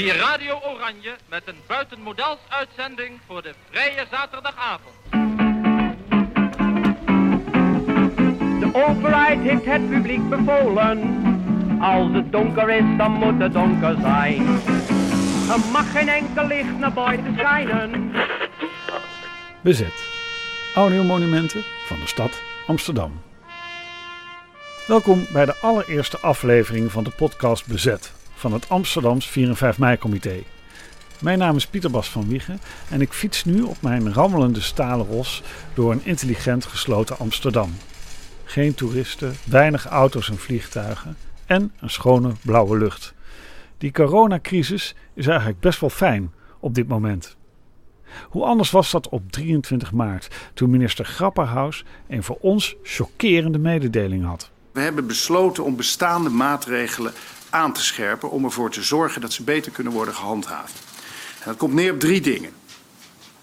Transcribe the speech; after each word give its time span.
Hier 0.00 0.16
Radio 0.16 0.60
Oranje 0.62 1.16
met 1.28 1.42
een 1.44 1.56
buitenmodels 1.66 2.38
uitzending 2.48 3.20
voor 3.26 3.42
de 3.42 3.54
vrije 3.70 4.06
zaterdagavond. 4.10 4.94
De 8.60 8.70
overheid 8.72 9.40
heeft 9.40 9.64
het 9.64 9.90
publiek 9.90 10.28
bevolen. 10.28 10.98
Als 11.80 12.12
het 12.12 12.32
donker 12.32 12.70
is, 12.70 12.96
dan 12.96 13.12
moet 13.12 13.40
het 13.40 13.52
donker 13.52 13.96
zijn. 14.00 14.46
Er 15.50 15.60
mag 15.72 15.90
geen 15.90 16.08
enkel 16.08 16.46
licht 16.46 16.78
naar 16.78 16.92
buiten 16.92 17.34
schijnen. 17.38 18.12
Bezet. 19.60 20.04
Audio 20.74 21.02
monumenten 21.02 21.62
van 21.86 22.00
de 22.00 22.06
stad 22.06 22.42
Amsterdam. 22.66 23.22
Welkom 24.86 25.26
bij 25.32 25.44
de 25.44 25.54
allereerste 25.60 26.18
aflevering 26.18 26.92
van 26.92 27.04
de 27.04 27.10
podcast 27.10 27.66
Bezet 27.66 28.18
van 28.40 28.52
het 28.52 28.68
Amsterdams 28.68 29.26
4 29.26 29.48
en 29.48 29.56
5 29.56 29.78
mei 29.78 29.98
comité. 29.98 30.42
Mijn 31.20 31.38
naam 31.38 31.56
is 31.56 31.66
Pieter 31.66 31.90
Bas 31.90 32.08
van 32.08 32.28
Wiegen 32.28 32.60
en 32.88 33.00
ik 33.00 33.12
fiets 33.12 33.44
nu 33.44 33.62
op 33.62 33.76
mijn 33.82 34.12
rammelende 34.12 34.60
stalen 34.60 35.06
ros 35.06 35.42
door 35.74 35.92
een 35.92 36.04
intelligent 36.04 36.64
gesloten 36.64 37.18
Amsterdam. 37.18 37.74
Geen 38.44 38.74
toeristen, 38.74 39.36
weinig 39.44 39.86
auto's 39.86 40.28
en 40.28 40.38
vliegtuigen 40.38 41.16
en 41.46 41.72
een 41.80 41.90
schone 41.90 42.32
blauwe 42.42 42.78
lucht. 42.78 43.14
Die 43.78 43.92
coronacrisis 43.92 44.94
is 45.14 45.26
eigenlijk 45.26 45.60
best 45.60 45.80
wel 45.80 45.90
fijn 45.90 46.32
op 46.60 46.74
dit 46.74 46.88
moment. 46.88 47.36
Hoe 48.22 48.44
anders 48.44 48.70
was 48.70 48.90
dat 48.90 49.08
op 49.08 49.32
23 49.32 49.92
maart, 49.92 50.28
toen 50.54 50.70
minister 50.70 51.04
Grapperhaus 51.04 51.84
een 52.08 52.22
voor 52.22 52.38
ons 52.40 52.76
chockerende 52.82 53.58
mededeling 53.58 54.24
had. 54.24 54.50
We 54.72 54.80
hebben 54.80 55.06
besloten 55.06 55.64
om 55.64 55.76
bestaande 55.76 56.28
maatregelen 56.28 57.12
aan 57.50 57.72
te 57.72 57.84
scherpen 57.84 58.30
om 58.30 58.44
ervoor 58.44 58.70
te 58.70 58.82
zorgen 58.82 59.20
dat 59.20 59.32
ze 59.32 59.42
beter 59.42 59.72
kunnen 59.72 59.92
worden 59.92 60.14
gehandhaafd. 60.14 60.82
En 61.38 61.44
dat 61.44 61.56
komt 61.56 61.74
neer 61.74 61.92
op 61.92 62.00
drie 62.00 62.20
dingen. 62.20 62.50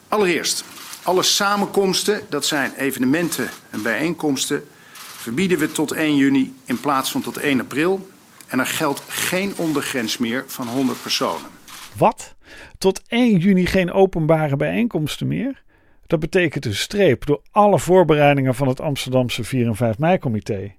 Allereerst, 0.07 0.63
alle 1.03 1.23
samenkomsten, 1.23 2.21
dat 2.29 2.45
zijn 2.45 2.73
evenementen 2.73 3.49
en 3.69 3.81
bijeenkomsten, 3.81 4.67
verbieden 4.93 5.57
we 5.57 5.71
tot 5.71 5.91
1 5.91 6.15
juni 6.15 6.55
in 6.65 6.79
plaats 6.79 7.11
van 7.11 7.21
tot 7.21 7.37
1 7.37 7.59
april. 7.59 8.09
En 8.47 8.59
er 8.59 8.65
geldt 8.65 9.01
geen 9.07 9.53
ondergrens 9.57 10.17
meer 10.17 10.43
van 10.47 10.67
100 10.67 11.01
personen. 11.01 11.49
Wat? 11.97 12.35
Tot 12.77 13.01
1 13.07 13.37
juni 13.37 13.65
geen 13.65 13.91
openbare 13.91 14.55
bijeenkomsten 14.55 15.27
meer? 15.27 15.63
Dat 16.07 16.19
betekent 16.19 16.65
een 16.65 16.75
streep 16.75 17.25
door 17.25 17.41
alle 17.51 17.79
voorbereidingen 17.79 18.55
van 18.55 18.67
het 18.67 18.81
Amsterdamse 18.81 19.43
4 19.43 19.67
en 19.67 19.75
5 19.75 19.97
mei-comité. 19.97 20.75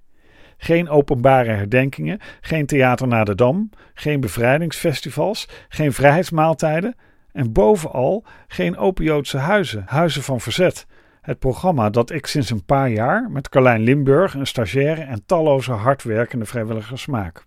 Geen 0.61 0.89
openbare 0.89 1.51
herdenkingen, 1.51 2.19
geen 2.41 2.65
theater 2.65 3.07
naar 3.07 3.25
de 3.25 3.35
Dam, 3.35 3.69
geen 3.93 4.19
bevrijdingsfestivals, 4.19 5.47
geen 5.69 5.93
vrijheidsmaaltijden 5.93 6.95
en 7.31 7.51
bovenal 7.51 8.25
geen 8.47 8.77
open 8.77 9.03
Joodse 9.03 9.37
huizen, 9.37 9.83
huizen 9.85 10.23
van 10.23 10.41
verzet. 10.41 10.85
Het 11.21 11.39
programma 11.39 11.89
dat 11.89 12.11
ik 12.11 12.25
sinds 12.25 12.49
een 12.49 12.65
paar 12.65 12.89
jaar 12.89 13.29
met 13.31 13.49
Carlijn 13.49 13.81
Limburg, 13.81 14.33
een 14.33 14.47
stagiaire 14.47 15.01
en 15.01 15.25
talloze 15.25 15.71
hardwerkende 15.71 16.45
vrijwilligers 16.45 17.05
maak. 17.05 17.45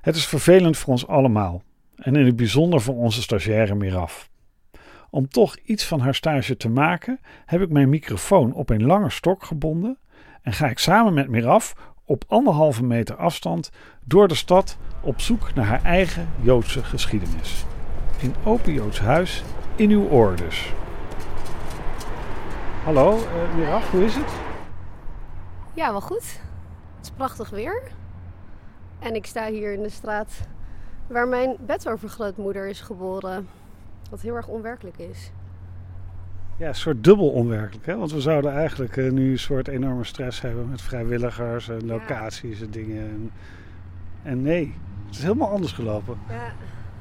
Het 0.00 0.16
is 0.16 0.26
vervelend 0.26 0.76
voor 0.76 0.92
ons 0.92 1.06
allemaal 1.06 1.62
en 1.96 2.16
in 2.16 2.26
het 2.26 2.36
bijzonder 2.36 2.80
voor 2.80 2.96
onze 2.96 3.22
stagiaire 3.22 3.74
Miraf. 3.74 4.30
Om 5.10 5.28
toch 5.28 5.56
iets 5.56 5.84
van 5.84 6.00
haar 6.00 6.14
stage 6.14 6.56
te 6.56 6.68
maken, 6.68 7.20
heb 7.44 7.60
ik 7.60 7.70
mijn 7.70 7.88
microfoon 7.88 8.52
op 8.52 8.70
een 8.70 8.84
lange 8.84 9.10
stok 9.10 9.44
gebonden 9.44 9.98
en 10.42 10.52
ga 10.52 10.68
ik 10.68 10.78
samen 10.78 11.14
met 11.14 11.28
Miraf 11.28 11.94
op 12.06 12.24
anderhalve 12.28 12.84
meter 12.84 13.16
afstand 13.16 13.70
door 14.04 14.28
de 14.28 14.34
stad 14.34 14.76
op 15.00 15.20
zoek 15.20 15.54
naar 15.54 15.66
haar 15.66 15.82
eigen 15.82 16.28
Joodse 16.40 16.84
geschiedenis. 16.84 17.64
In 18.18 18.34
Open 18.44 18.72
Joods 18.72 19.00
Huis 19.00 19.42
in 19.76 19.90
uw 19.90 20.08
oor 20.08 20.36
dus. 20.36 20.72
Hallo, 22.84 23.16
uh, 23.16 23.54
Miraf, 23.54 23.90
hoe 23.90 24.04
is 24.04 24.14
het? 24.14 24.32
Ja, 25.74 25.90
wel 25.90 26.00
goed. 26.00 26.40
Het 26.96 27.06
is 27.06 27.10
prachtig 27.10 27.50
weer. 27.50 27.82
En 28.98 29.14
ik 29.14 29.26
sta 29.26 29.50
hier 29.50 29.72
in 29.72 29.82
de 29.82 29.88
straat 29.88 30.48
waar 31.06 31.28
mijn 31.28 31.56
bedovergrootmoeder 31.60 32.68
is 32.68 32.80
geboren. 32.80 33.48
Wat 34.10 34.20
heel 34.20 34.34
erg 34.34 34.48
onwerkelijk 34.48 34.98
is. 34.98 35.30
Ja, 36.58 36.68
een 36.68 36.74
soort 36.74 37.04
dubbel 37.04 37.28
onwerkelijk. 37.28 37.86
Hè? 37.86 37.96
Want 37.96 38.12
we 38.12 38.20
zouden 38.20 38.52
eigenlijk 38.52 38.96
uh, 38.96 39.12
nu 39.12 39.30
een 39.30 39.38
soort 39.38 39.68
enorme 39.68 40.04
stress 40.04 40.40
hebben 40.40 40.70
met 40.70 40.82
vrijwilligers 40.82 41.68
en 41.68 41.86
locaties 41.86 42.60
en 42.60 42.70
dingen. 42.70 43.02
En, 43.02 43.30
en, 44.22 44.42
nee, 44.42 44.74
het 45.06 45.14
is 45.14 45.22
helemaal 45.22 45.50
anders 45.50 45.72
gelopen. 45.72 46.18
Ja. 46.28 46.52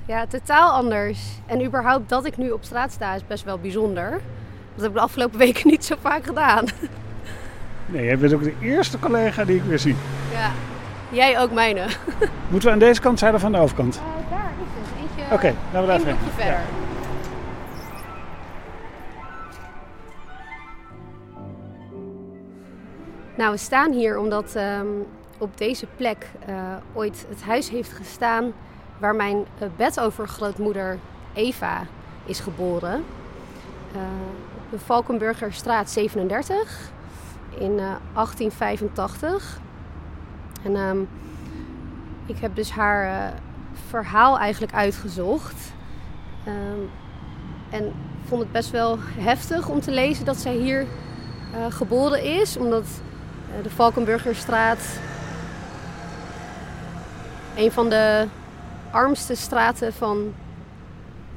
ja, 0.06 0.26
totaal 0.28 0.72
anders. 0.72 1.40
En 1.46 1.66
überhaupt 1.66 2.10
dat 2.10 2.26
ik 2.26 2.38
nu 2.38 2.52
op 2.52 2.64
straat 2.64 2.92
sta 2.92 3.16
is 3.16 3.28
best 3.28 3.44
wel 3.44 3.60
bijzonder. 3.60 4.12
Dat 4.74 4.82
heb 4.82 4.90
ik 4.90 4.94
de 4.94 5.00
afgelopen 5.00 5.40
weken 5.46 5.70
niet 5.70 5.86
zo 5.86 5.96
vaak 6.00 6.26
gedaan. 6.26 6.66
Nee, 7.86 8.06
jij 8.06 8.18
bent 8.18 8.34
ook 8.34 8.44
de 8.44 8.54
eerste 8.62 9.00
collega 9.00 9.46
die 9.46 9.56
ik 9.56 9.64
weer 9.64 9.80
zie. 9.80 9.96
Ja, 10.32 10.52
jij 11.10 11.40
ook 11.40 11.52
mijne. 11.52 11.86
Moeten 12.50 12.68
we 12.70 12.74
aan 12.74 12.80
deze 12.80 13.02
kant 13.02 13.20
zijn 13.20 13.34
of 13.34 13.44
aan 13.44 13.52
de 13.52 13.58
overkant? 13.58 13.96
Uh, 13.96 14.30
daar 14.30 14.52
is 14.62 14.68
het. 14.76 15.02
Eentje. 15.02 15.24
Oké, 15.24 15.34
okay, 15.34 15.54
laten 15.74 15.82
we 15.82 15.88
daar 15.88 16.14
even 16.14 16.32
verder. 16.36 16.54
Ja. 16.54 16.85
Nou, 23.38 23.52
we 23.52 23.58
staan 23.58 23.92
hier 23.92 24.18
omdat 24.18 24.56
um, 24.56 25.06
op 25.38 25.58
deze 25.58 25.88
plek 25.96 26.30
uh, 26.50 26.56
ooit 26.94 27.26
het 27.30 27.44
huis 27.44 27.70
heeft 27.70 27.94
gestaan 27.94 28.54
waar 28.98 29.16
mijn 29.16 29.38
uh, 29.38 29.68
bedovergrootmoeder 29.78 31.00
Eva 31.34 31.86
is 32.26 32.40
geboren. 32.40 33.04
Uh, 33.96 34.02
de 34.72 34.80
Valkenburgerstraat 34.80 35.90
37 35.90 36.92
in 37.60 37.76
1885. 37.76 39.60
En 40.64 40.76
um, 40.76 41.08
ik 42.26 42.38
heb 42.38 42.56
dus 42.56 42.72
haar 42.72 43.34
verhaal 43.88 44.40
eigenlijk 44.40 44.74
uitgezocht. 44.74 45.74
Um, 46.48 46.90
en 47.70 47.94
vond 48.26 48.42
het 48.42 48.52
best 48.52 48.72
wel 48.72 48.98
heftig 49.02 49.70
om 49.70 49.80
te 49.80 49.92
lezen 49.92 50.26
dat 50.26 50.38
zij 50.38 50.56
hier 50.56 50.86
geboren 51.70 52.24
is, 52.24 52.58
omdat 52.58 52.84
eh, 52.84 53.05
de 53.64 53.70
Valkenburgerstraat. 53.70 54.80
Een 57.56 57.72
van 57.72 57.90
de 57.90 58.28
armste 58.92 59.36
straten 59.36 59.94
van 59.94 60.34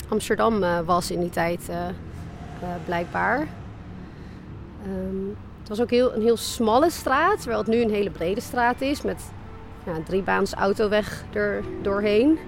Amsterdam 0.08 0.62
uh, 0.62 0.78
was 0.80 1.10
in 1.10 1.20
die 1.20 1.30
tijd, 1.30 1.68
uh, 1.70 1.76
blijkbaar. 2.84 3.46
Um, 4.86 5.36
het 5.58 5.68
was 5.68 5.80
ook 5.80 5.90
heel, 5.90 6.14
een 6.14 6.22
heel 6.22 6.36
smalle 6.36 6.90
straat, 6.90 7.36
terwijl 7.36 7.58
het 7.58 7.68
nu 7.68 7.82
een 7.82 7.90
hele 7.90 8.10
brede 8.10 8.40
straat 8.40 8.80
is 8.80 9.02
met 9.02 9.22
ja, 9.86 9.92
driebaans 10.04 10.54
autoweg 10.54 11.24
er 11.32 11.62
doorheen. 11.82 12.38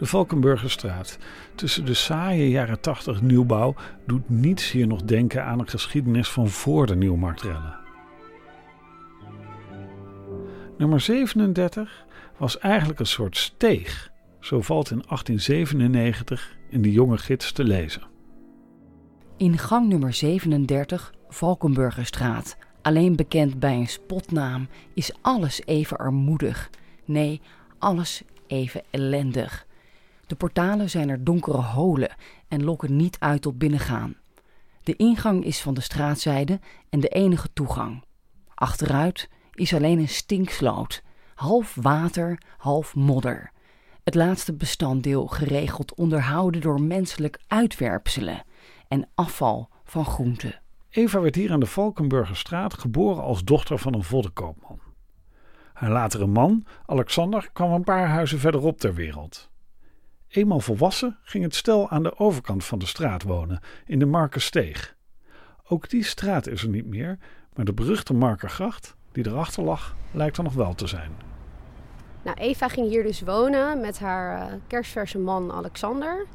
De 0.00 0.06
Valkenburgerstraat. 0.06 1.18
Tussen 1.54 1.84
de 1.84 1.94
saaie 1.94 2.50
jaren 2.50 2.80
80 2.80 3.22
nieuwbouw 3.22 3.74
doet 4.06 4.28
niets 4.28 4.70
hier 4.70 4.86
nog 4.86 5.02
denken 5.02 5.44
aan 5.44 5.58
een 5.58 5.68
geschiedenis 5.68 6.28
van 6.28 6.48
voor 6.48 6.86
de 6.86 6.96
Nieuwmarktrellen. 6.96 7.78
Nummer 10.78 11.00
37 11.00 12.06
was 12.36 12.58
eigenlijk 12.58 13.00
een 13.00 13.06
soort 13.06 13.36
steeg. 13.36 14.10
Zo 14.38 14.60
valt 14.60 14.90
in 14.90 15.02
1897 15.08 16.56
in 16.70 16.82
de 16.82 16.92
jonge 16.92 17.18
gids 17.18 17.52
te 17.52 17.64
lezen. 17.64 18.02
In 19.36 19.58
gang 19.58 19.88
nummer 19.88 20.12
37, 20.12 21.14
Valkenburgerstraat, 21.28 22.56
alleen 22.82 23.16
bekend 23.16 23.58
bij 23.58 23.76
een 23.76 23.88
spotnaam, 23.88 24.68
is 24.94 25.12
alles 25.20 25.62
even 25.66 25.96
armoedig. 25.96 26.70
Nee, 27.04 27.40
alles 27.78 28.22
even 28.46 28.82
ellendig. 28.90 29.68
De 30.30 30.36
portalen 30.36 30.90
zijn 30.90 31.08
er 31.08 31.24
donkere 31.24 31.60
holen 31.60 32.14
en 32.48 32.64
lokken 32.64 32.96
niet 32.96 33.16
uit 33.18 33.42
tot 33.42 33.58
binnengaan. 33.58 34.16
De 34.82 34.96
ingang 34.96 35.44
is 35.44 35.60
van 35.60 35.74
de 35.74 35.80
straatzijde 35.80 36.60
en 36.90 37.00
de 37.00 37.08
enige 37.08 37.52
toegang. 37.52 38.04
Achteruit 38.54 39.30
is 39.52 39.74
alleen 39.74 39.98
een 39.98 40.08
stinksloot, 40.08 41.02
half 41.34 41.74
water, 41.80 42.42
half 42.56 42.94
modder. 42.94 43.52
Het 44.04 44.14
laatste 44.14 44.54
bestanddeel 44.54 45.26
geregeld 45.26 45.94
onderhouden 45.94 46.60
door 46.60 46.82
menselijk 46.82 47.40
uitwerpselen 47.46 48.44
en 48.88 49.08
afval 49.14 49.68
van 49.84 50.04
groenten. 50.04 50.60
Eva 50.90 51.20
werd 51.20 51.34
hier 51.34 51.52
aan 51.52 51.60
de 51.60 51.66
Valkenburgerstraat 51.66 52.74
geboren 52.74 53.22
als 53.22 53.44
dochter 53.44 53.78
van 53.78 53.94
een 53.94 54.04
voddenkoopman. 54.04 54.80
Haar 55.72 55.90
latere 55.90 56.26
man, 56.26 56.64
Alexander, 56.86 57.50
kwam 57.52 57.72
een 57.72 57.84
paar 57.84 58.08
huizen 58.08 58.38
verderop 58.38 58.78
ter 58.78 58.94
wereld. 58.94 59.49
Eenmaal 60.30 60.60
volwassen 60.60 61.18
ging 61.22 61.44
het 61.44 61.54
stel 61.54 61.88
aan 61.88 62.02
de 62.02 62.18
overkant 62.18 62.64
van 62.64 62.78
de 62.78 62.86
straat 62.86 63.22
wonen, 63.22 63.60
in 63.86 63.98
de 63.98 64.06
Markersteeg. 64.06 64.96
Ook 65.68 65.88
die 65.88 66.04
straat 66.04 66.46
is 66.46 66.62
er 66.62 66.68
niet 66.68 66.86
meer, 66.86 67.18
maar 67.54 67.64
de 67.64 67.72
beruchte 67.72 68.14
Markergracht, 68.14 68.94
die 69.12 69.26
erachter 69.26 69.62
lag, 69.62 69.96
lijkt 70.10 70.36
er 70.36 70.42
nog 70.42 70.52
wel 70.52 70.74
te 70.74 70.86
zijn. 70.86 71.10
Nou, 72.22 72.36
Eva 72.36 72.68
ging 72.68 72.88
hier 72.88 73.02
dus 73.02 73.20
wonen 73.20 73.80
met 73.80 73.98
haar 73.98 74.52
uh, 74.52 74.54
kerstverse 74.66 75.18
man 75.18 75.52
Alexander. 75.52 76.26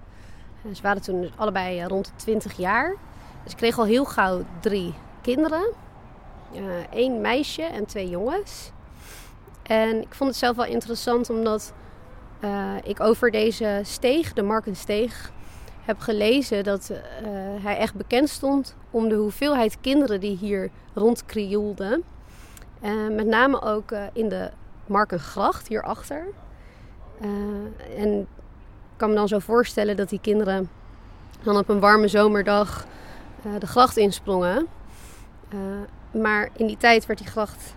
ze 0.74 0.82
waren 0.82 1.02
toen 1.02 1.22
dus 1.22 1.32
allebei 1.36 1.84
rond 1.84 2.06
de 2.06 2.12
20 2.16 2.58
jaar. 2.58 2.96
Ze 3.48 3.56
kreeg 3.56 3.78
al 3.78 3.86
heel 3.86 4.06
gauw 4.06 4.46
drie 4.60 4.94
kinderen. 5.22 5.74
Eén 6.92 7.22
meisje 7.22 7.64
en 7.64 7.86
twee 7.86 8.10
jongens. 8.10 8.72
En 9.64 10.02
ik 10.02 10.14
vond 10.14 10.30
het 10.30 10.40
zelf 10.40 10.56
wel 10.56 10.66
interessant 10.66 11.30
omdat 11.30 11.74
ik 12.84 13.00
over 13.00 13.32
deze 13.32 13.82
steeg, 13.84 14.34
de 14.34 14.42
Markensteeg, 14.42 15.32
heb 15.86 16.00
gelezen 16.00 16.64
dat 16.64 16.90
uh, 16.92 16.98
hij 17.64 17.78
echt 17.78 17.96
bekend 17.96 18.30
stond 18.30 18.76
om 18.92 19.10
de 19.10 19.16
hoeveelheid 19.16 19.78
kinderen 19.82 20.20
die 20.20 20.38
hier 20.38 20.70
rondkrioelden. 20.94 22.04
Uh, 22.84 23.16
met 23.16 23.26
name 23.26 23.62
ook 23.62 23.92
uh, 23.92 24.04
in 24.14 24.30
de 24.30 24.52
Markengracht 24.86 25.68
hierachter. 25.68 26.26
en 27.98 28.20
ik 28.20 29.02
kan 29.02 29.10
me 29.10 29.16
dan 29.16 29.28
zo 29.28 29.40
voorstellen 29.40 29.96
dat 29.96 30.10
die 30.10 30.20
kinderen 30.22 30.70
dan 31.44 31.58
op 31.58 31.70
een 31.70 31.80
warme 31.80 32.08
zomerdag 32.08 32.86
de 33.60 33.68
gracht 33.68 33.98
insprongen. 33.98 34.68
maar 36.12 36.50
in 36.56 36.68
die 36.68 36.78
tijd 36.78 37.06
werd 37.06 37.20
die 37.20 37.28
gracht 37.28 37.76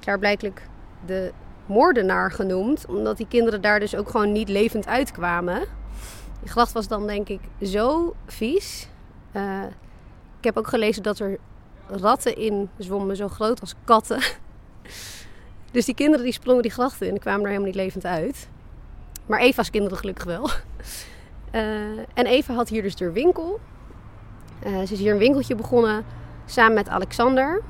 klaarblijkelijk 0.00 0.62
de 1.06 1.32
moordenaar 1.70 2.32
genoemd, 2.32 2.86
omdat 2.86 3.16
die 3.16 3.26
kinderen 3.28 3.60
daar 3.60 3.80
dus 3.80 3.94
ook 3.94 4.10
gewoon 4.10 4.32
niet 4.32 4.48
levend 4.48 4.86
uitkwamen. 4.86 5.62
Die 6.40 6.50
gracht 6.50 6.72
was 6.72 6.88
dan 6.88 7.06
denk 7.06 7.28
ik 7.28 7.40
zo 7.62 8.14
vies. 8.26 8.88
Uh, 9.32 9.62
ik 10.38 10.44
heb 10.44 10.56
ook 10.56 10.68
gelezen 10.68 11.02
dat 11.02 11.18
er 11.18 11.38
ratten 11.86 12.36
in 12.36 12.70
zwommen, 12.78 13.16
zo 13.16 13.28
groot 13.28 13.60
als 13.60 13.74
katten. 13.84 14.20
dus 15.72 15.84
die 15.84 15.94
kinderen 15.94 16.24
die 16.24 16.34
sprongen 16.34 16.62
die 16.62 16.70
grachten 16.70 17.06
in 17.06 17.14
en 17.14 17.20
kwamen 17.20 17.40
er 17.40 17.46
helemaal 17.46 17.66
niet 17.66 17.76
levend 17.76 18.04
uit. 18.04 18.48
Maar 19.26 19.40
Eva's 19.40 19.70
kinderen 19.70 19.98
gelukkig 19.98 20.24
wel. 20.24 20.48
Uh, 21.52 21.98
en 22.20 22.26
Eva 22.26 22.54
had 22.54 22.68
hier 22.68 22.82
dus 22.82 22.96
de 22.96 23.12
winkel. 23.12 23.60
Uh, 24.66 24.78
ze 24.78 24.92
is 24.92 24.98
hier 24.98 25.12
een 25.12 25.18
winkeltje 25.18 25.54
begonnen 25.54 26.04
samen 26.46 26.74
met 26.74 26.88
Alexander. 26.88 27.62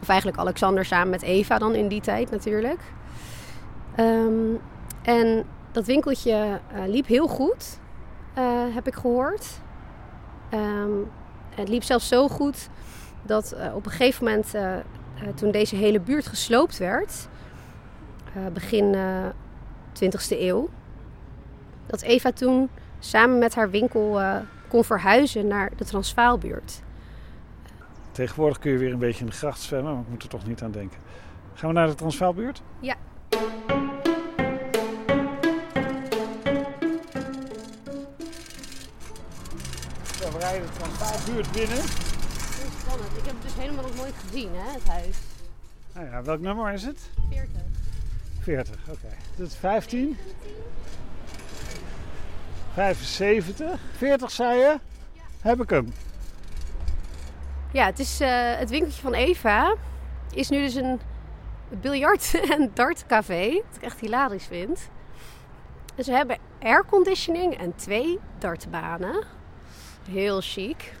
Of 0.00 0.08
eigenlijk 0.08 0.38
Alexander 0.38 0.84
samen 0.84 1.10
met 1.10 1.22
Eva 1.22 1.58
dan 1.58 1.74
in 1.74 1.88
die 1.88 2.00
tijd 2.00 2.30
natuurlijk. 2.30 2.80
Um, 3.98 4.60
en 5.02 5.44
dat 5.72 5.86
winkeltje 5.86 6.60
liep 6.86 7.06
heel 7.06 7.28
goed. 7.28 7.78
Uh, 8.38 8.74
heb 8.74 8.86
ik 8.86 8.94
gehoord. 8.94 9.60
Um, 10.54 11.10
het 11.54 11.68
liep 11.68 11.82
zelfs 11.82 12.08
zo 12.08 12.28
goed 12.28 12.68
dat 13.22 13.54
uh, 13.56 13.74
op 13.74 13.84
een 13.84 13.90
gegeven 13.90 14.24
moment, 14.24 14.54
toen 15.34 15.50
deze 15.50 15.76
hele 15.76 16.00
buurt 16.00 16.26
gesloopt 16.26 16.78
werd, 16.78 17.28
begin 18.52 18.96
20e 20.04 20.38
eeuw, 20.38 20.68
dat 21.86 22.02
Eva 22.02 22.32
toen 22.32 22.68
samen 22.98 23.38
met 23.38 23.54
haar 23.54 23.70
winkel 23.70 24.20
kon 24.68 24.84
verhuizen 24.84 25.46
naar 25.46 25.70
de 25.76 25.84
Transvaalbuurt. 25.84 26.82
Tegenwoordig 28.12 28.58
kun 28.58 28.70
je 28.70 28.78
weer 28.78 28.92
een 28.92 28.98
beetje 28.98 29.20
in 29.20 29.30
de 29.30 29.36
gracht 29.36 29.60
zwemmen, 29.60 29.92
maar 29.92 30.02
ik 30.02 30.08
moet 30.08 30.22
er 30.22 30.28
toch 30.28 30.46
niet 30.46 30.62
aan 30.62 30.70
denken. 30.70 30.98
Gaan 31.54 31.68
we 31.68 31.74
naar 31.74 31.86
de 31.86 31.94
Transvaalbuurt? 31.94 32.62
Ja. 32.80 32.94
We 40.52 40.58
rijden 40.58 40.74
de 40.74 40.78
Transvaalbuurt 40.78 41.52
binnen. 41.52 41.76
Dat 41.76 41.86
is 41.86 42.80
spannend. 42.80 43.16
Ik 43.16 43.24
heb 43.24 43.34
het 43.34 43.42
dus 43.42 43.54
helemaal 43.54 43.84
nog 43.84 43.96
nooit 43.96 44.14
gezien, 44.26 44.50
hè, 44.52 44.72
het 44.72 44.88
huis. 44.88 45.16
Nou 45.92 46.06
ja, 46.06 46.22
welk 46.22 46.40
nummer 46.40 46.72
is 46.72 46.82
het? 46.82 47.10
40. 47.30 47.50
40, 48.40 48.74
oké. 48.88 48.90
Okay. 48.90 49.46
Is 49.46 49.54
15. 49.54 50.18
75. 52.74 53.80
40 53.96 54.30
zei 54.30 54.58
je? 54.58 54.78
Ja. 55.12 55.22
Heb 55.40 55.60
ik 55.60 55.70
hem. 55.70 55.92
Ja, 57.72 57.86
het 57.86 57.98
is 57.98 58.20
uh, 58.20 58.28
het 58.56 58.70
winkeltje 58.70 59.02
van 59.02 59.14
Eva. 59.14 59.76
Is 60.34 60.48
nu 60.48 60.60
dus 60.60 60.74
een 60.74 61.00
biljart- 61.68 62.40
en 62.54 62.70
dartcafé. 62.74 63.50
Wat 63.52 63.76
ik 63.76 63.82
echt 63.82 64.00
hilarisch 64.00 64.46
vind. 64.46 64.90
En 65.94 66.04
ze 66.04 66.12
hebben 66.12 66.38
airconditioning 66.60 67.58
en 67.58 67.74
twee 67.74 68.18
dartbanen. 68.38 69.40
Heel 70.10 70.40
chic. 70.40 70.92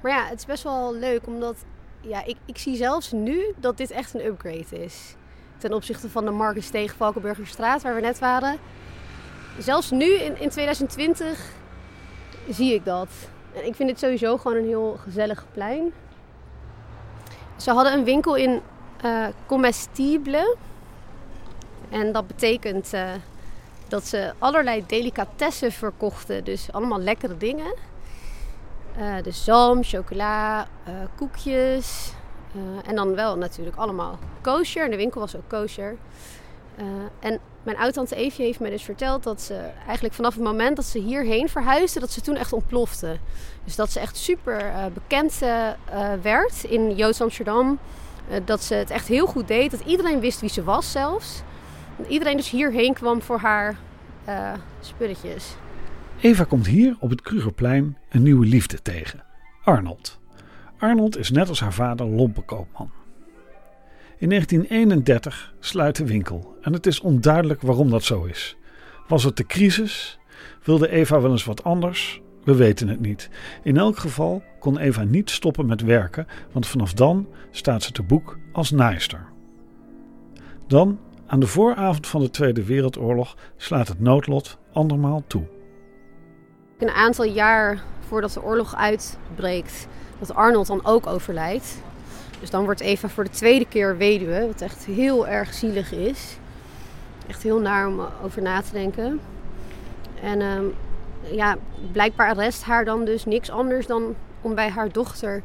Maar 0.00 0.12
ja, 0.12 0.26
het 0.26 0.38
is 0.38 0.46
best 0.46 0.62
wel 0.62 0.94
leuk 0.94 1.26
omdat 1.26 1.56
ja, 2.00 2.24
ik, 2.24 2.36
ik 2.44 2.58
zie 2.58 2.76
zelfs 2.76 3.12
nu 3.12 3.54
dat 3.56 3.76
dit 3.76 3.90
echt 3.90 4.14
een 4.14 4.24
upgrade 4.24 4.84
is. 4.84 5.14
Ten 5.58 5.72
opzichte 5.72 6.10
van 6.10 6.24
de 6.24 6.30
Markensteeg 6.30 6.94
Valkenburgerstraat 6.96 7.82
waar 7.82 7.94
we 7.94 8.00
net 8.00 8.18
waren. 8.18 8.58
Zelfs 9.58 9.90
nu 9.90 10.12
in, 10.12 10.40
in 10.40 10.48
2020 10.48 11.50
zie 12.48 12.74
ik 12.74 12.84
dat. 12.84 13.08
En 13.54 13.66
ik 13.66 13.74
vind 13.74 13.88
dit 13.88 13.98
sowieso 13.98 14.36
gewoon 14.36 14.56
een 14.56 14.66
heel 14.66 14.96
gezellig 15.02 15.44
plein. 15.52 15.92
Ze 17.56 17.70
hadden 17.70 17.92
een 17.92 18.04
winkel 18.04 18.36
in 18.36 18.60
uh, 19.04 19.26
comestible. 19.46 20.56
En 21.90 22.12
dat 22.12 22.26
betekent 22.26 22.94
uh, 22.94 23.10
dat 23.92 24.06
ze 24.06 24.32
allerlei 24.38 24.84
delicatessen 24.86 25.72
verkochten. 25.72 26.44
Dus 26.44 26.72
allemaal 26.72 27.00
lekkere 27.00 27.36
dingen. 27.36 27.74
Uh, 28.98 29.14
dus 29.22 29.44
zalm, 29.44 29.84
chocola, 29.84 30.60
uh, 30.60 30.94
koekjes. 31.16 32.12
Uh, 32.56 32.88
en 32.88 32.96
dan 32.96 33.14
wel 33.14 33.36
natuurlijk 33.36 33.76
allemaal 33.76 34.18
kosher. 34.40 34.84
En 34.84 34.90
de 34.90 34.96
winkel 34.96 35.20
was 35.20 35.36
ook 35.36 35.48
kosher. 35.48 35.96
en 37.20 37.40
mijn 37.62 37.76
oud-tante 37.76 38.16
Eefje 38.16 38.42
heeft 38.42 38.60
mij 38.60 38.70
dus 38.70 38.82
verteld 38.82 39.22
dat 39.22 39.40
ze 39.40 39.54
eigenlijk 39.84 40.14
vanaf 40.14 40.34
het 40.34 40.42
moment 40.42 40.76
dat 40.76 40.84
ze 40.84 40.98
hierheen 40.98 41.48
verhuisde, 41.48 42.00
dat 42.00 42.10
ze 42.10 42.20
toen 42.20 42.36
echt 42.36 42.52
ontplofte. 42.52 43.16
Dus 43.64 43.76
dat 43.76 43.92
ze 43.92 44.00
echt 44.00 44.16
super 44.16 44.72
bekend 44.94 45.38
werd 46.22 46.64
in 46.64 46.94
Joods 46.94 47.20
Amsterdam. 47.20 47.78
dat 48.44 48.62
ze 48.62 48.74
het 48.74 48.90
echt 48.90 49.08
heel 49.08 49.26
goed 49.26 49.48
deed. 49.48 49.70
Dat 49.70 49.80
iedereen 49.80 50.20
wist 50.20 50.40
wie 50.40 50.50
ze 50.50 50.64
was 50.64 50.90
zelfs 50.90 51.42
iedereen 52.08 52.36
dus 52.36 52.50
hierheen 52.50 52.94
kwam 52.94 53.22
voor 53.22 53.38
haar 53.38 53.76
uh, 54.28 54.52
spulletjes. 54.80 55.56
Eva 56.20 56.44
komt 56.44 56.66
hier 56.66 56.96
op 56.98 57.10
het 57.10 57.22
Krugerplein 57.22 57.96
een 58.08 58.22
nieuwe 58.22 58.46
liefde 58.46 58.82
tegen. 58.82 59.24
Arnold. 59.64 60.20
Arnold 60.78 61.16
is 61.18 61.30
net 61.30 61.48
als 61.48 61.60
haar 61.60 61.72
vader 61.72 62.06
lompenkoopman. 62.06 62.90
In 64.18 64.28
1931 64.28 65.54
sluit 65.60 65.96
de 65.96 66.06
winkel 66.06 66.56
en 66.60 66.72
het 66.72 66.86
is 66.86 67.00
onduidelijk 67.00 67.60
waarom 67.60 67.90
dat 67.90 68.02
zo 68.02 68.24
is. 68.24 68.56
Was 69.08 69.24
het 69.24 69.36
de 69.36 69.46
crisis? 69.46 70.18
Wilde 70.62 70.88
Eva 70.88 71.20
wel 71.20 71.30
eens 71.30 71.44
wat 71.44 71.64
anders? 71.64 72.20
We 72.44 72.54
weten 72.54 72.88
het 72.88 73.00
niet. 73.00 73.30
In 73.62 73.76
elk 73.76 73.96
geval 73.98 74.42
kon 74.58 74.78
Eva 74.78 75.04
niet 75.04 75.30
stoppen 75.30 75.66
met 75.66 75.80
werken, 75.80 76.26
want 76.52 76.66
vanaf 76.66 76.92
dan 76.92 77.28
staat 77.50 77.82
ze 77.82 77.92
te 77.92 78.02
boek 78.02 78.38
als 78.52 78.70
naaister. 78.70 79.26
Dan 80.66 80.98
aan 81.32 81.40
de 81.40 81.46
vooravond 81.46 82.06
van 82.06 82.20
de 82.20 82.30
Tweede 82.30 82.64
Wereldoorlog 82.64 83.36
slaat 83.56 83.88
het 83.88 84.00
noodlot 84.00 84.58
andermaal 84.72 85.22
toe. 85.26 85.42
Een 86.78 86.90
aantal 86.90 87.24
jaar 87.24 87.82
voordat 88.08 88.32
de 88.32 88.42
oorlog 88.42 88.76
uitbreekt, 88.76 89.86
dat 90.18 90.34
Arnold 90.34 90.66
dan 90.66 90.84
ook 90.84 91.06
overlijdt. 91.06 91.82
Dus 92.40 92.50
dan 92.50 92.64
wordt 92.64 92.80
Eva 92.80 93.08
voor 93.08 93.24
de 93.24 93.30
tweede 93.30 93.66
keer 93.68 93.96
weduwe, 93.96 94.46
wat 94.46 94.60
echt 94.60 94.84
heel 94.84 95.28
erg 95.28 95.54
zielig 95.54 95.92
is. 95.92 96.36
Echt 97.26 97.42
heel 97.42 97.60
naar 97.60 97.88
om 97.88 98.00
over 98.22 98.42
na 98.42 98.60
te 98.60 98.72
denken. 98.72 99.20
En 100.22 100.40
um, 100.40 100.74
ja, 101.30 101.56
blijkbaar 101.92 102.34
rest 102.34 102.62
haar 102.62 102.84
dan 102.84 103.04
dus 103.04 103.24
niks 103.24 103.50
anders 103.50 103.86
dan 103.86 104.14
om 104.40 104.54
bij 104.54 104.68
haar 104.68 104.92
dochter 104.92 105.42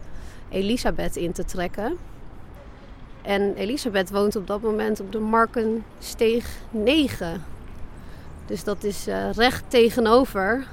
Elisabeth 0.49 1.15
in 1.15 1.31
te 1.31 1.45
trekken. 1.45 1.97
En 3.27 3.55
Elisabeth 3.55 4.09
woont 4.09 4.35
op 4.35 4.47
dat 4.47 4.61
moment 4.61 4.99
op 4.99 5.11
de 5.11 5.19
Markensteeg 5.19 6.57
9. 6.69 7.43
Dus 8.45 8.63
dat 8.63 8.83
is 8.83 9.07
uh, 9.07 9.31
recht 9.31 9.63
tegenover 9.67 10.67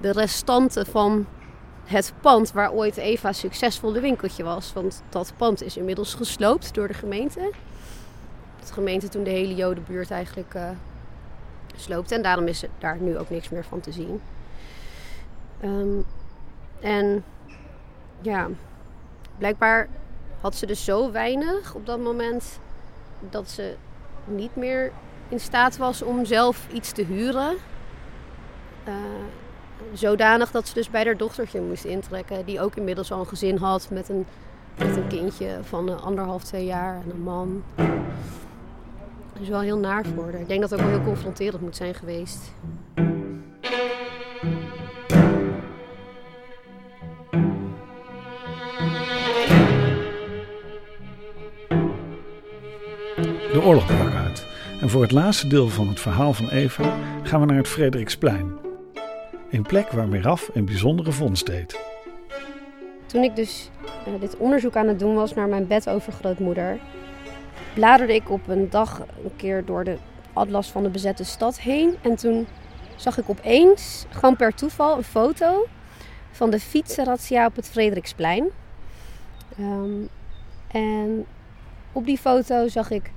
de 0.00 0.12
restanten 0.12 0.86
van 0.86 1.26
het 1.84 2.12
pand 2.20 2.52
waar 2.52 2.72
ooit 2.72 2.96
Eva 2.96 3.32
succesvol 3.32 3.92
de 3.92 4.00
winkeltje 4.00 4.44
was. 4.44 4.72
Want 4.72 5.02
dat 5.08 5.32
pand 5.36 5.62
is 5.62 5.76
inmiddels 5.76 6.14
gesloopt 6.14 6.74
door 6.74 6.88
de 6.88 6.94
gemeente. 6.94 7.52
De 8.66 8.72
gemeente 8.72 9.08
toen 9.08 9.24
de 9.24 9.30
hele 9.30 9.54
Jodenbuurt 9.54 10.10
eigenlijk 10.10 10.54
uh, 10.54 10.68
sloopte. 11.76 12.14
En 12.14 12.22
daarom 12.22 12.46
is 12.46 12.64
daar 12.78 12.96
nu 13.00 13.18
ook 13.18 13.30
niks 13.30 13.48
meer 13.48 13.64
van 13.64 13.80
te 13.80 13.92
zien. 13.92 14.20
Um, 15.64 16.04
en 16.80 17.24
ja, 18.20 18.48
blijkbaar 19.38 19.88
had 20.40 20.54
ze 20.54 20.66
dus 20.66 20.84
zo 20.84 21.10
weinig 21.10 21.74
op 21.74 21.86
dat 21.86 21.98
moment 22.00 22.58
dat 23.30 23.50
ze 23.50 23.74
niet 24.24 24.56
meer 24.56 24.92
in 25.28 25.40
staat 25.40 25.76
was 25.76 26.02
om 26.02 26.24
zelf 26.24 26.66
iets 26.72 26.92
te 26.92 27.04
huren. 27.04 27.56
Uh, 28.88 28.94
zodanig 29.92 30.50
dat 30.50 30.68
ze 30.68 30.74
dus 30.74 30.90
bij 30.90 31.04
haar 31.04 31.16
dochtertje 31.16 31.60
moest 31.60 31.84
intrekken, 31.84 32.44
die 32.44 32.60
ook 32.60 32.76
inmiddels 32.76 33.12
al 33.12 33.20
een 33.20 33.26
gezin 33.26 33.56
had 33.56 33.88
met 33.90 34.08
een, 34.08 34.26
met 34.78 34.96
een 34.96 35.06
kindje 35.06 35.58
van 35.62 36.02
anderhalf, 36.02 36.44
twee 36.44 36.64
jaar 36.64 36.94
en 36.94 37.10
een 37.10 37.22
man. 37.22 37.62
Dat 39.32 39.42
is 39.42 39.48
wel 39.48 39.60
heel 39.60 39.78
naar 39.78 40.04
voor 40.14 40.24
haar. 40.24 40.40
Ik 40.40 40.48
denk 40.48 40.60
dat 40.60 40.70
het 40.70 40.80
ook 40.80 40.86
wel 40.86 40.94
heel 40.94 41.06
confronterend 41.06 41.62
moet 41.62 41.76
zijn 41.76 41.94
geweest. 41.94 42.52
Voor 54.96 55.04
het 55.04 55.14
laatste 55.14 55.46
deel 55.46 55.68
van 55.68 55.88
het 55.88 56.00
verhaal 56.00 56.32
van 56.32 56.48
Eva 56.48 56.96
gaan 57.22 57.40
we 57.40 57.46
naar 57.46 57.56
het 57.56 57.68
Frederiksplein. 57.68 58.52
Een 59.50 59.62
plek 59.62 59.90
waar 59.90 60.08
Miraf 60.08 60.50
een 60.54 60.64
bijzondere 60.64 61.12
vondst 61.12 61.46
deed. 61.46 61.78
Toen 63.06 63.22
ik 63.22 63.36
dus 63.36 63.70
uh, 64.08 64.20
dit 64.20 64.36
onderzoek 64.36 64.76
aan 64.76 64.88
het 64.88 64.98
doen 64.98 65.14
was 65.14 65.34
naar 65.34 65.48
mijn 65.48 65.66
bedovergrootmoeder, 65.66 66.78
bladerde 67.74 68.14
ik 68.14 68.30
op 68.30 68.48
een 68.48 68.70
dag 68.70 69.00
een 69.24 69.36
keer 69.36 69.64
door 69.64 69.84
de 69.84 69.96
atlas 70.32 70.70
van 70.70 70.82
de 70.82 70.88
bezette 70.88 71.24
stad 71.24 71.60
heen. 71.60 71.96
En 72.02 72.16
toen 72.16 72.46
zag 72.94 73.18
ik 73.18 73.28
opeens, 73.28 74.06
gewoon 74.10 74.36
per 74.36 74.54
toeval, 74.54 74.96
een 74.96 75.04
foto 75.04 75.66
van 76.30 76.50
de 76.50 76.60
fietsenrazzia 76.60 77.46
op 77.46 77.56
het 77.56 77.68
Frederiksplein. 77.68 78.44
Um, 79.60 80.08
en 80.68 81.26
op 81.92 82.06
die 82.06 82.18
foto 82.18 82.68
zag 82.68 82.90
ik 82.90 83.10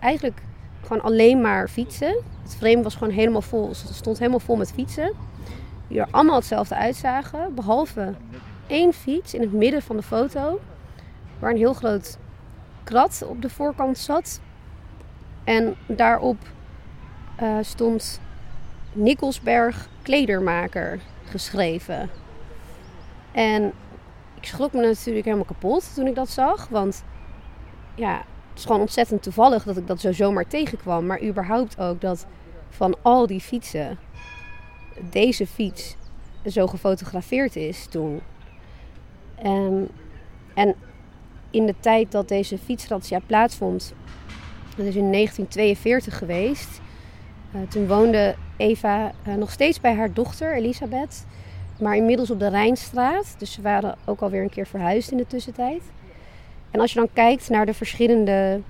eigenlijk 0.00 0.40
gewoon 0.82 1.02
alleen 1.02 1.40
maar 1.40 1.68
fietsen. 1.68 2.16
Het 2.42 2.56
frame 2.56 2.82
was 2.82 2.94
gewoon 2.94 3.14
helemaal 3.14 3.42
vol. 3.42 3.68
Het 3.68 3.94
stond 3.94 4.18
helemaal 4.18 4.40
vol 4.40 4.56
met 4.56 4.72
fietsen. 4.72 5.12
Die 5.88 6.00
er 6.00 6.08
allemaal 6.10 6.36
hetzelfde 6.36 6.74
uitzagen. 6.74 7.54
Behalve 7.54 8.14
één 8.66 8.92
fiets 8.92 9.34
in 9.34 9.40
het 9.40 9.52
midden 9.52 9.82
van 9.82 9.96
de 9.96 10.02
foto. 10.02 10.60
Waar 11.38 11.50
een 11.50 11.56
heel 11.56 11.74
groot 11.74 12.18
krat 12.84 13.22
op 13.26 13.42
de 13.42 13.50
voorkant 13.50 13.98
zat. 13.98 14.40
En 15.44 15.76
daarop 15.86 16.36
uh, 17.42 17.56
stond 17.60 18.20
Nikkelsberg 18.92 19.88
kledermaker 20.02 21.00
geschreven. 21.24 22.10
En 23.32 23.72
ik 24.34 24.44
schrok 24.44 24.72
me 24.72 24.80
natuurlijk 24.80 25.24
helemaal 25.24 25.46
kapot 25.46 25.94
toen 25.94 26.06
ik 26.06 26.14
dat 26.14 26.28
zag. 26.28 26.68
Want 26.68 27.04
ja, 27.94 28.22
is 28.58 28.64
gewoon 28.64 28.80
ontzettend 28.80 29.22
toevallig 29.22 29.62
dat 29.62 29.76
ik 29.76 29.86
dat 29.86 30.00
zo 30.00 30.12
zomaar 30.12 30.46
tegenkwam. 30.46 31.06
Maar 31.06 31.22
überhaupt 31.22 31.80
ook 31.80 32.00
dat 32.00 32.26
van 32.68 32.96
al 33.02 33.26
die 33.26 33.40
fietsen 33.40 33.98
deze 35.10 35.46
fiets 35.46 35.96
zo 36.46 36.66
gefotografeerd 36.66 37.56
is 37.56 37.86
toen. 37.86 38.20
Um, 39.44 39.88
en 40.54 40.74
in 41.50 41.66
de 41.66 41.74
tijd 41.80 42.12
dat 42.12 42.28
deze 42.28 42.58
fietsrazzia 42.58 43.18
plaatsvond, 43.26 43.92
dat 44.76 44.86
is 44.86 44.96
in 44.96 45.12
1942 45.12 46.18
geweest. 46.18 46.80
Uh, 47.54 47.60
toen 47.68 47.86
woonde 47.86 48.34
Eva 48.56 49.12
uh, 49.28 49.34
nog 49.34 49.50
steeds 49.50 49.80
bij 49.80 49.94
haar 49.94 50.12
dochter 50.12 50.54
Elisabeth, 50.54 51.26
maar 51.80 51.96
inmiddels 51.96 52.30
op 52.30 52.38
de 52.38 52.48
Rijnstraat. 52.48 53.34
Dus 53.38 53.52
ze 53.52 53.62
waren 53.62 53.96
ook 54.04 54.20
alweer 54.20 54.42
een 54.42 54.50
keer 54.50 54.66
verhuisd 54.66 55.10
in 55.10 55.16
de 55.16 55.26
tussentijd. 55.26 55.82
En 56.70 56.80
als 56.80 56.92
je 56.92 56.98
dan 56.98 57.08
kijkt 57.12 57.48
naar 57.48 57.66
de 57.66 57.74
verschillende 57.74 58.60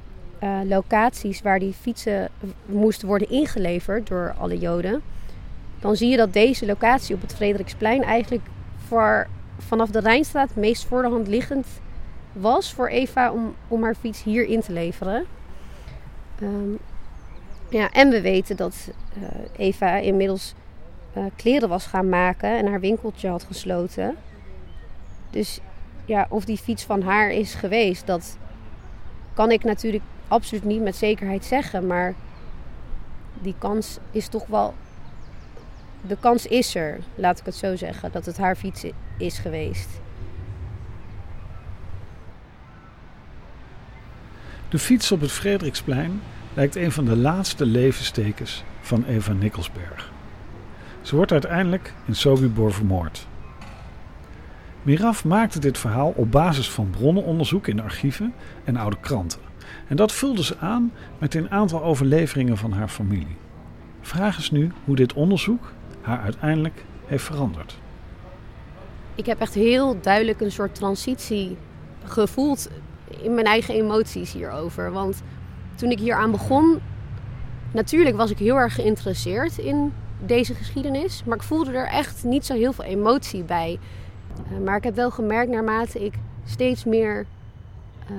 uh, 0.43 0.59
locaties 0.65 1.43
waar 1.43 1.59
die 1.59 1.73
fietsen 1.73 2.29
moesten 2.67 3.09
worden 3.09 3.31
ingeleverd 3.31 4.07
door 4.07 4.35
alle 4.39 4.59
Joden, 4.59 5.03
dan 5.81 5.97
zie 5.97 6.09
je 6.09 6.17
dat 6.17 6.33
deze 6.33 6.67
locatie 6.67 7.15
op 7.15 7.21
het 7.21 7.35
Frederiksplein 7.35 8.03
eigenlijk 8.03 8.45
vanaf 9.59 9.91
de 9.91 10.01
Rijnstraat 10.01 10.55
meest 10.55 10.85
voor 10.85 11.03
de 11.03 11.09
hand 11.09 11.29
liggend 11.29 11.67
was 12.33 12.73
voor 12.73 12.89
Eva 12.89 13.33
om, 13.33 13.55
om 13.69 13.83
haar 13.83 13.95
fiets 13.95 14.23
hier 14.23 14.45
in 14.45 14.61
te 14.61 14.73
leveren. 14.73 15.25
Um, 16.43 16.79
ja, 17.69 17.91
en 17.91 18.09
we 18.09 18.21
weten 18.21 18.57
dat 18.57 18.91
uh, 19.19 19.29
Eva 19.57 19.97
inmiddels 19.97 20.55
uh, 21.17 21.25
kleren 21.37 21.69
was 21.69 21.87
gaan 21.87 22.09
maken 22.09 22.59
en 22.59 22.67
haar 22.67 22.81
winkeltje 22.81 23.29
had 23.29 23.45
gesloten. 23.45 24.17
Dus 25.31 25.61
ja, 26.09 26.27
of 26.29 26.45
die 26.45 26.57
fiets 26.57 26.85
van 26.85 27.03
haar 27.03 27.31
is 27.31 27.55
geweest, 27.55 28.07
dat 28.07 28.39
kan 29.35 29.51
ik 29.51 29.65
natuurlijk 29.65 30.05
absoluut 30.29 30.65
niet 30.65 30.83
met 30.83 30.97
zekerheid 30.97 31.45
zeggen. 31.45 31.87
Maar 31.87 32.15
die 33.41 33.55
kans 33.59 33.99
is 34.11 34.29
toch 34.29 34.47
wel. 34.47 34.75
De 36.01 36.17
kans 36.21 36.47
is 36.47 36.75
er, 36.75 36.99
laat 37.15 37.39
ik 37.39 37.45
het 37.45 37.55
zo 37.55 37.77
zeggen, 37.77 38.13
dat 38.13 38.27
het 38.27 38.37
haar 38.37 38.57
fiets 38.57 38.85
is 39.19 39.39
geweest. 39.39 39.89
De 44.69 44.79
fiets 44.79 45.13
op 45.13 45.21
het 45.21 45.33
Frederiksplein 45.33 46.21
lijkt 46.55 46.77
een 46.77 46.93
van 46.93 47.05
de 47.05 47.17
laatste 47.17 47.67
levenstekens 47.67 48.65
van 48.81 49.05
Eva 49.05 49.33
Nikkelsberg. 49.33 50.13
Ze 51.03 51.17
wordt 51.17 51.33
uiteindelijk 51.33 51.93
in 52.07 52.15
Sobibor 52.15 52.73
vermoord. 52.73 53.27
Miraf 54.83 55.25
maakte 55.25 55.61
dit 55.61 55.79
verhaal 55.79 56.13
op 56.17 56.31
basis 56.31 56.71
van 56.71 56.91
bronnenonderzoek 56.91 57.67
in 57.67 57.81
archieven 57.81 58.35
en 58.65 58.77
oude 58.77 58.97
kranten. 59.01 59.41
En 59.89 59.97
dat 59.97 60.13
vulde 60.13 60.45
ze 60.45 60.59
aan 60.59 60.93
met 61.19 61.35
een 61.35 61.51
aantal 61.51 61.83
overleveringen 61.83 62.57
van 62.57 62.73
haar 62.73 62.89
familie. 62.89 63.37
Vraag 64.01 64.39
is 64.39 64.51
nu 64.51 64.73
hoe 64.85 64.97
dit 64.97 65.13
onderzoek 65.13 65.73
haar 66.01 66.21
uiteindelijk 66.21 66.85
heeft 67.07 67.25
veranderd. 67.25 67.79
Ik 69.15 69.27
heb 69.27 69.41
echt 69.41 69.55
heel 69.55 70.01
duidelijk 70.01 70.41
een 70.41 70.53
soort 70.53 70.75
transitie 70.75 71.57
gevoeld 72.05 72.69
in 73.23 73.35
mijn 73.35 73.47
eigen 73.47 73.75
emoties 73.75 74.33
hierover. 74.33 74.93
Want 74.93 75.23
toen 75.75 75.91
ik 75.91 75.99
hier 75.99 76.15
aan 76.15 76.31
begon, 76.31 76.81
natuurlijk 77.73 78.17
was 78.17 78.31
ik 78.31 78.39
heel 78.39 78.57
erg 78.57 78.75
geïnteresseerd 78.75 79.59
in 79.59 79.93
deze 80.25 80.55
geschiedenis. 80.55 81.23
Maar 81.25 81.37
ik 81.37 81.43
voelde 81.43 81.73
er 81.73 81.87
echt 81.87 82.25
niet 82.25 82.47
zo 82.47 82.55
heel 82.55 82.73
veel 82.73 82.85
emotie 82.85 83.43
bij. 83.43 83.79
Uh, 84.53 84.59
maar 84.65 84.77
ik 84.77 84.85
heb 84.85 84.95
wel 84.95 85.11
gemerkt 85.11 85.51
naarmate 85.51 86.05
ik 86.05 86.15
steeds 86.45 86.85
meer 86.85 87.27
uh, 88.11 88.17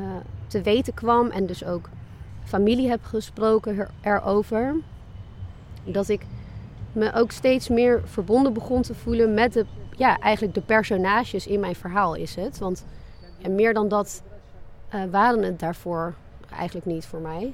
te 0.48 0.62
weten 0.62 0.94
kwam 0.94 1.30
en 1.30 1.46
dus 1.46 1.66
ook 1.66 1.90
familie 2.44 2.90
heb 2.90 3.04
gesproken 3.04 3.88
erover, 4.02 4.76
dat 5.84 6.10
ik 6.10 6.22
me 6.92 7.14
ook 7.14 7.32
steeds 7.32 7.70
meer 7.70 8.02
verbonden 8.06 8.54
begon 8.54 8.82
te 8.82 8.96
voelen 8.96 9.34
met 9.34 9.54
de, 9.54 9.66
ja, 9.96 10.20
eigenlijk 10.20 10.54
de 10.54 10.62
personages 10.62 11.48
in 11.48 11.60
mijn 11.60 11.76
verhaal 11.76 12.16
is 12.16 12.36
het. 12.36 12.58
Want 12.58 12.86
en 13.42 13.56
meer 13.56 13.74
dan 13.74 13.88
dat 13.88 14.24
uh, 14.96 15.04
waren 15.12 15.44
het 15.44 15.60
daarvoor 15.60 16.14
eigenlijk 16.52 16.86
niet 16.86 17.06
voor 17.06 17.20
mij. 17.20 17.54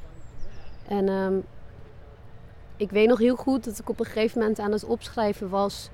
En 0.87 1.09
um, 1.09 1.43
ik 2.77 2.91
weet 2.91 3.07
nog 3.07 3.19
heel 3.19 3.35
goed 3.35 3.63
dat 3.63 3.79
ik 3.79 3.89
op 3.89 3.99
een 3.99 4.05
gegeven 4.05 4.39
moment 4.39 4.59
aan 4.59 4.71
het 4.71 4.85
opschrijven 4.85 5.49
was 5.49 5.89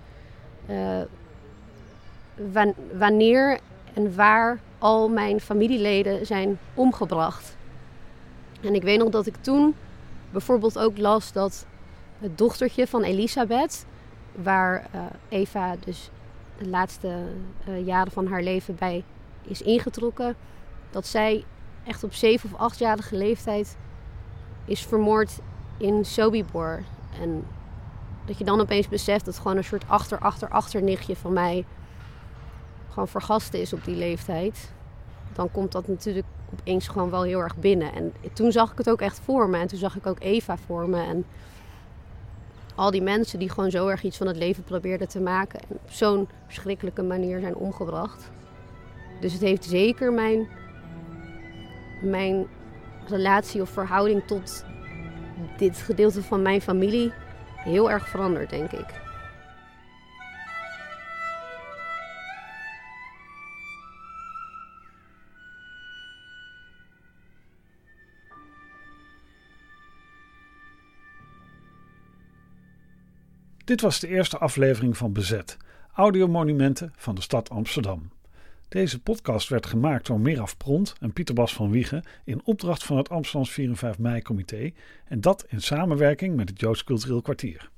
wanneer 2.97 3.59
en 3.93 4.15
waar 4.15 4.59
al 4.77 5.09
mijn 5.09 5.39
familieleden 5.39 6.25
zijn 6.25 6.59
omgebracht. 6.73 7.55
En 8.61 8.75
ik 8.75 8.83
weet 8.83 8.99
nog 8.99 9.09
dat 9.09 9.25
ik 9.25 9.35
toen 9.41 9.75
bijvoorbeeld 10.31 10.79
ook 10.79 10.97
las 10.97 11.31
dat 11.31 11.65
het 12.19 12.37
dochtertje 12.37 12.87
van 12.87 13.03
Elisabeth, 13.03 13.85
waar 14.35 14.87
uh, 14.95 15.01
Eva 15.29 15.75
dus 15.85 16.09
de 16.57 16.67
laatste 16.67 17.23
uh, 17.67 17.85
jaren 17.85 18.11
van 18.11 18.27
haar 18.27 18.43
leven 18.43 18.75
bij 18.75 19.03
is 19.41 19.61
ingetrokken, 19.61 20.35
dat 20.89 21.07
zij 21.07 21.45
echt 21.83 22.03
op 22.03 22.13
zeven 22.13 22.49
of 22.53 22.59
achtjarige 22.59 23.15
leeftijd 23.15 23.77
is 24.65 24.85
vermoord 24.85 25.39
in 25.77 26.05
Sobibor. 26.05 26.83
En 27.21 27.45
dat 28.25 28.37
je 28.37 28.43
dan 28.43 28.61
opeens 28.61 28.87
beseft 28.87 29.25
dat 29.25 29.37
gewoon 29.37 29.57
een 29.57 29.63
soort 29.63 29.83
achter, 29.87 30.19
achter, 30.19 30.49
achternichtje 30.49 31.15
van 31.15 31.33
mij 31.33 31.65
gewoon 32.91 33.07
vergast 33.07 33.53
is 33.53 33.73
op 33.73 33.85
die 33.85 33.95
leeftijd. 33.95 34.71
Dan 35.33 35.51
komt 35.51 35.71
dat 35.71 35.87
natuurlijk 35.87 36.25
opeens 36.59 36.87
gewoon 36.87 37.09
wel 37.09 37.23
heel 37.23 37.39
erg 37.39 37.57
binnen. 37.57 37.93
En 37.93 38.13
toen 38.33 38.51
zag 38.51 38.71
ik 38.71 38.77
het 38.77 38.89
ook 38.89 39.01
echt 39.01 39.19
voor 39.19 39.49
me. 39.49 39.57
En 39.57 39.67
toen 39.67 39.79
zag 39.79 39.95
ik 39.95 40.07
ook 40.07 40.19
Eva 40.19 40.57
voor 40.57 40.89
me. 40.89 41.01
En 41.03 41.25
al 42.75 42.91
die 42.91 43.01
mensen 43.01 43.39
die 43.39 43.49
gewoon 43.49 43.71
zo 43.71 43.87
erg 43.87 44.03
iets 44.03 44.17
van 44.17 44.27
het 44.27 44.35
leven 44.35 44.63
probeerden 44.63 45.07
te 45.07 45.19
maken. 45.19 45.59
En 45.59 45.67
op 45.69 45.91
zo'n 45.91 46.29
verschrikkelijke 46.45 47.03
manier 47.03 47.39
zijn 47.39 47.55
omgebracht. 47.55 48.29
Dus 49.19 49.33
het 49.33 49.41
heeft 49.41 49.63
zeker 49.63 50.13
mijn, 50.13 50.47
mijn 52.01 52.47
relatie 53.07 53.61
of 53.61 53.69
verhouding 53.69 54.23
tot 54.27 54.65
dit 55.57 55.77
gedeelte 55.77 56.23
van 56.23 56.41
mijn 56.41 56.61
familie 56.61 57.11
heel 57.55 57.91
erg 57.91 58.09
veranderd, 58.09 58.49
denk 58.49 58.71
ik. 58.71 59.00
Dit 73.63 73.81
was 73.81 73.99
de 73.99 74.07
eerste 74.07 74.37
aflevering 74.37 74.97
van 74.97 75.13
Bezet, 75.13 75.57
audiomonumenten 75.93 76.93
van 76.95 77.15
de 77.15 77.21
stad 77.21 77.49
Amsterdam. 77.49 78.11
Deze 78.67 79.01
podcast 79.01 79.49
werd 79.49 79.65
gemaakt 79.65 80.05
door 80.05 80.19
Miraf 80.19 80.57
Pront 80.57 80.93
en 80.99 81.13
Pieter 81.13 81.35
Bas 81.35 81.53
van 81.53 81.71
Wiegen 81.71 82.03
in 82.23 82.41
opdracht 82.43 82.83
van 82.83 82.97
het 82.97 83.09
Amsterdams 83.09 83.51
4 83.51 83.69
en 83.69 83.75
5 83.75 83.99
mei-comité 83.99 84.71
en 85.05 85.21
dat 85.21 85.45
in 85.47 85.61
samenwerking 85.61 86.35
met 86.35 86.49
het 86.49 86.59
Joods 86.59 86.83
Cultureel 86.83 87.21
Kwartier. 87.21 87.69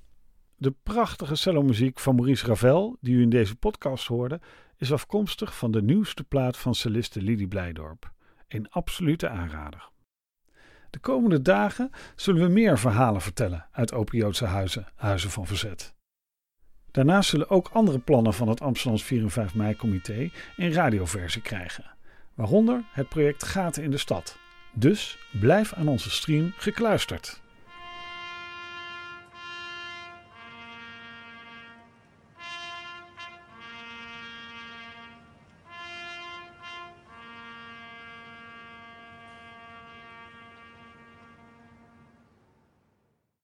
De 0.56 0.74
prachtige 0.84 1.36
cellomuziek 1.36 2.00
van 2.00 2.16
Maurice 2.16 2.46
Ravel, 2.46 2.98
die 3.02 3.16
u 3.16 3.22
in 3.22 3.30
deze 3.30 3.56
podcast 3.56 4.08
hoorde, 4.08 4.40
is 4.78 4.94
afkomstig 4.94 5.58
van 5.58 5.72
de 5.72 5.82
nieuwste 5.82 6.24
plaat 6.24 6.58
van 6.58 6.76
celliste 6.76 7.22
Lili 7.22 7.48
Blijdorp. 7.48 8.12
Een 8.48 8.70
absolute 8.70 9.30
aanrader. 9.30 9.92
De 10.94 11.00
komende 11.00 11.42
dagen 11.42 11.92
zullen 12.16 12.42
we 12.42 12.48
meer 12.48 12.80
verhalen 12.80 13.22
vertellen 13.22 13.66
uit 13.72 13.94
Open 13.94 14.18
Joodse 14.18 14.46
huizen, 14.46 14.88
Huizen 14.96 15.30
van 15.30 15.48
Verzet. 15.48 15.94
Daarnaast 16.92 17.30
zullen 17.30 17.50
ook 17.50 17.70
andere 17.72 18.00
plannen 18.00 18.34
van 18.34 18.48
het 18.48 18.62
Amsterdams 18.62 19.04
4 19.04 19.22
en 19.22 19.30
5 19.30 19.56
mei-comité 19.56 20.30
een 20.58 20.74
radioversie 20.74 21.42
krijgen, 21.42 21.96
waaronder 22.34 22.84
het 22.92 23.10
project 23.10 23.44
Gaten 23.44 23.84
in 23.84 23.92
de 23.92 23.98
Stad. 23.98 24.38
Dus 24.74 25.18
blijf 25.40 25.74
aan 25.74 25.88
onze 25.88 26.10
stream 26.10 26.54
gekluisterd. 26.58 27.43